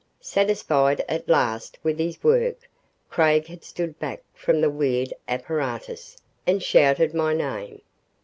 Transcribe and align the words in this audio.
Satisfied 0.19 1.05
at 1.07 1.29
last 1.29 1.77
with 1.83 1.99
his 1.99 2.23
work, 2.23 2.67
Craig 3.11 3.45
had 3.45 3.63
stood 3.63 3.99
back 3.99 4.23
from 4.33 4.59
the 4.59 4.69
weird 4.71 5.13
apparatus 5.27 6.17
and 6.47 6.63
shouted 6.63 7.13
my 7.13 7.35
name. 7.35 7.81